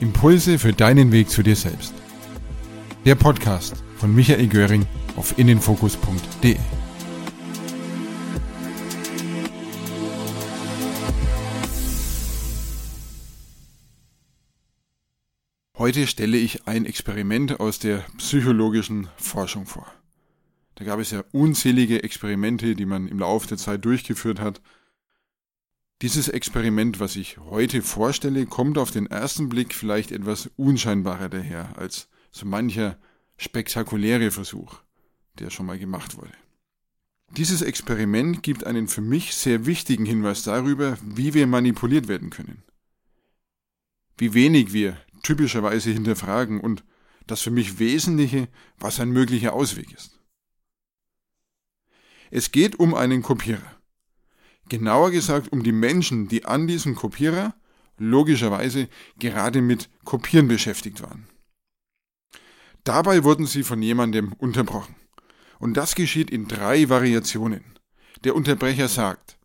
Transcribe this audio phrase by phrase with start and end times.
[0.00, 1.92] Impulse für deinen Weg zu dir selbst.
[3.04, 4.86] Der Podcast von Michael Göring
[5.16, 6.56] auf innenfokus.de.
[15.76, 19.86] Heute stelle ich ein Experiment aus der psychologischen Forschung vor.
[20.76, 24.62] Da gab es ja unzählige Experimente, die man im Laufe der Zeit durchgeführt hat,
[26.02, 31.76] dieses Experiment, was ich heute vorstelle, kommt auf den ersten Blick vielleicht etwas unscheinbarer daher
[31.78, 32.98] als so mancher
[33.36, 34.80] spektakuläre Versuch,
[35.38, 36.32] der schon mal gemacht wurde.
[37.36, 42.62] Dieses Experiment gibt einen für mich sehr wichtigen Hinweis darüber, wie wir manipuliert werden können.
[44.16, 46.84] Wie wenig wir typischerweise hinterfragen und
[47.26, 50.18] das für mich Wesentliche, was ein möglicher Ausweg ist.
[52.30, 53.79] Es geht um einen Kopierer.
[54.70, 57.54] Genauer gesagt um die Menschen, die an diesem Kopierer
[57.98, 58.88] logischerweise
[59.18, 61.26] gerade mit Kopieren beschäftigt waren.
[62.84, 64.94] Dabei wurden sie von jemandem unterbrochen.
[65.58, 67.64] Und das geschieht in drei Variationen.
[68.22, 69.38] Der Unterbrecher sagt,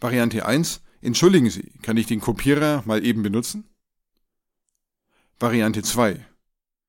[0.00, 3.70] Variante 1, entschuldigen Sie, kann ich den Kopierer mal eben benutzen?
[5.38, 6.26] Variante 2,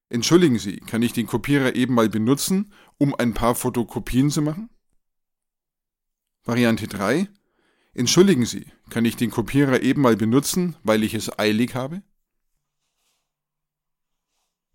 [0.10, 4.70] entschuldigen Sie, kann ich den Kopierer eben mal benutzen, um ein paar Fotokopien zu machen?
[6.44, 7.30] Variante 3.
[7.94, 12.02] Entschuldigen Sie, kann ich den Kopierer eben mal benutzen, weil ich es eilig habe?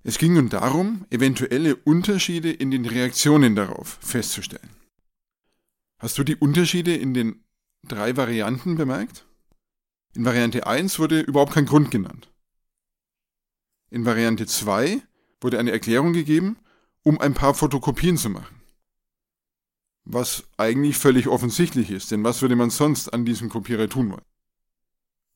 [0.05, 4.71] Es ging nun darum, eventuelle Unterschiede in den Reaktionen darauf festzustellen.
[5.99, 7.45] Hast du die Unterschiede in den
[7.83, 9.27] drei Varianten bemerkt?
[10.15, 12.33] In Variante 1 wurde überhaupt kein Grund genannt.
[13.91, 15.03] In Variante 2
[15.41, 16.59] wurde eine Erklärung gegeben,
[17.03, 18.56] um ein paar Fotokopien zu machen
[20.07, 24.25] was eigentlich völlig offensichtlich ist, denn was würde man sonst an diesem Kopierer tun wollen?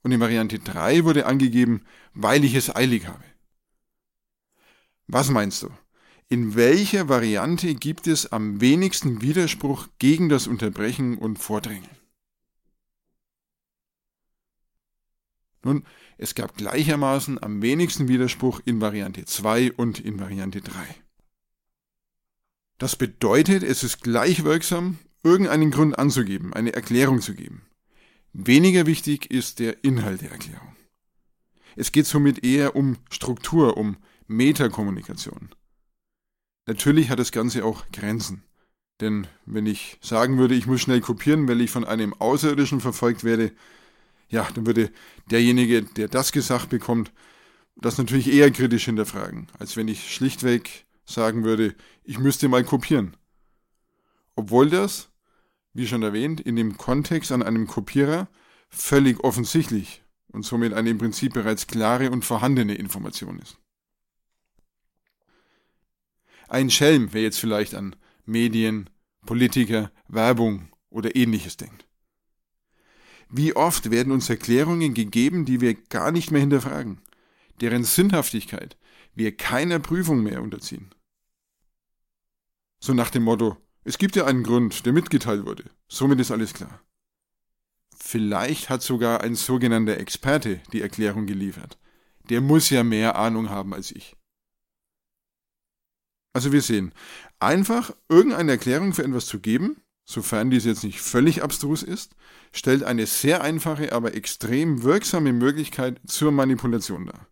[0.02, 1.82] Und in Variante 3 wurde angegeben,
[2.14, 3.24] weil ich es eilig habe.
[5.08, 5.70] Was meinst du?
[6.28, 11.96] In welcher Variante gibt es am wenigsten Widerspruch gegen das Unterbrechen und Vordrängeln?
[15.64, 15.84] Nun,
[16.16, 20.72] es gab gleichermaßen am wenigsten Widerspruch in Variante 2 und in Variante 3.
[22.80, 27.66] Das bedeutet, es ist gleich wirksam, irgendeinen Grund anzugeben, eine Erklärung zu geben.
[28.32, 30.74] Weniger wichtig ist der Inhalt der Erklärung.
[31.76, 33.98] Es geht somit eher um Struktur, um
[34.28, 35.50] Metakommunikation.
[36.66, 38.44] Natürlich hat das Ganze auch Grenzen.
[39.02, 43.24] Denn wenn ich sagen würde, ich muss schnell kopieren, weil ich von einem Außerirdischen verfolgt
[43.24, 43.52] werde,
[44.30, 44.90] ja, dann würde
[45.30, 47.12] derjenige, der das gesagt bekommt,
[47.76, 53.16] das natürlich eher kritisch hinterfragen, als wenn ich schlichtweg sagen würde, ich müsste mal kopieren.
[54.36, 55.10] Obwohl das,
[55.72, 58.28] wie schon erwähnt, in dem Kontext an einem Kopierer
[58.68, 63.58] völlig offensichtlich und somit eine im Prinzip bereits klare und vorhandene Information ist.
[66.48, 67.94] Ein Schelm, wer jetzt vielleicht an
[68.24, 68.90] Medien,
[69.26, 71.86] Politiker, Werbung oder ähnliches denkt.
[73.28, 77.00] Wie oft werden uns Erklärungen gegeben, die wir gar nicht mehr hinterfragen,
[77.60, 78.76] deren Sinnhaftigkeit
[79.14, 80.90] wir keiner Prüfung mehr unterziehen.
[82.80, 85.64] So nach dem Motto, es gibt ja einen Grund, der mitgeteilt wurde.
[85.88, 86.80] Somit ist alles klar.
[87.94, 91.78] Vielleicht hat sogar ein sogenannter Experte die Erklärung geliefert.
[92.30, 94.16] Der muss ja mehr Ahnung haben als ich.
[96.32, 96.92] Also wir sehen,
[97.38, 102.14] einfach irgendeine Erklärung für etwas zu geben, sofern dies jetzt nicht völlig abstrus ist,
[102.52, 107.26] stellt eine sehr einfache, aber extrem wirksame Möglichkeit zur Manipulation dar.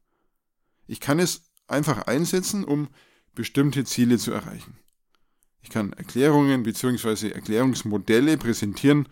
[0.86, 2.88] Ich kann es einfach einsetzen, um
[3.34, 4.76] bestimmte Ziele zu erreichen.
[5.68, 7.28] Ich kann Erklärungen bzw.
[7.28, 9.06] Erklärungsmodelle präsentieren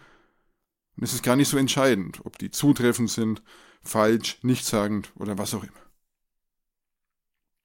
[0.97, 3.43] und es ist gar nicht so entscheidend, ob die zutreffend sind,
[3.83, 5.85] falsch, nichtssagend oder was auch immer.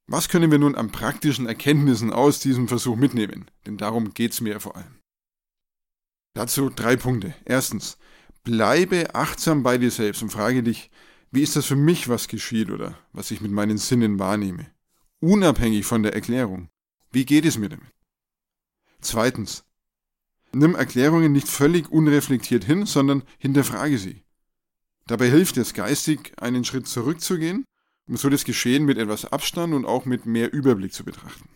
[0.07, 3.49] Was können wir nun an praktischen Erkenntnissen aus diesem Versuch mitnehmen?
[3.65, 4.99] Denn darum geht es mir vor allem.
[6.33, 7.33] Dazu drei Punkte.
[7.45, 7.97] Erstens,
[8.43, 10.91] bleibe achtsam bei dir selbst und frage dich,
[11.31, 14.69] wie ist das für mich, was geschieht oder was ich mit meinen Sinnen wahrnehme?
[15.21, 16.67] Unabhängig von der Erklärung.
[17.09, 17.87] Wie geht es mir damit?
[19.01, 19.63] Zweitens.
[20.53, 24.23] Nimm Erklärungen nicht völlig unreflektiert hin, sondern hinterfrage sie.
[25.07, 27.65] Dabei hilft es geistig, einen Schritt zurückzugehen,
[28.07, 31.49] um so das Geschehen mit etwas Abstand und auch mit mehr Überblick zu betrachten.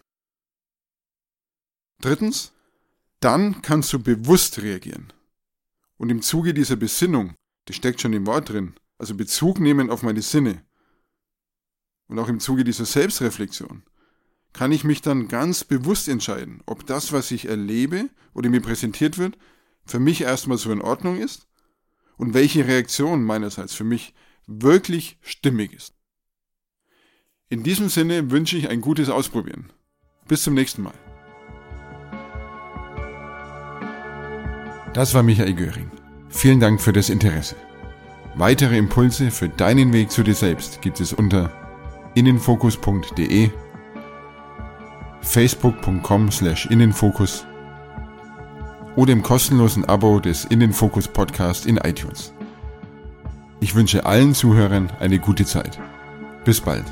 [2.02, 2.52] Drittens.
[3.22, 5.12] Dann kannst du bewusst reagieren.
[5.98, 7.34] Und im Zuge dieser Besinnung,
[7.66, 10.64] das steckt schon im Wort drin, also Bezug nehmen auf meine Sinne,
[12.08, 13.84] und auch im Zuge dieser Selbstreflexion,
[14.56, 19.18] kann ich mich dann ganz bewusst entscheiden, ob das, was ich erlebe oder mir präsentiert
[19.18, 19.38] wird,
[19.86, 21.46] für mich erstmal so in Ordnung ist
[22.16, 24.14] und welche Reaktion meinerseits für mich
[24.48, 25.94] wirklich stimmig ist.
[27.50, 29.74] In diesem Sinne wünsche ich ein gutes Ausprobieren.
[30.30, 30.94] Bis zum nächsten Mal.
[34.94, 35.92] Das war Michael Göring.
[36.30, 37.58] Vielen Dank für das Interesse.
[38.36, 41.52] Weitere Impulse für deinen Weg zu dir selbst gibt es unter
[42.16, 43.52] innenfokus.de,
[45.26, 47.46] facebook.com slash innenfokus
[48.96, 52.34] oder im kostenlosen Abo des Innenfokus Podcast in iTunes.
[53.60, 55.80] Ich wünsche allen Zuhörern eine gute Zeit.
[56.46, 56.86] Bis bald.